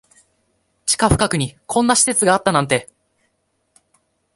[0.87, 2.89] 地下深くにこんな施設があったなんて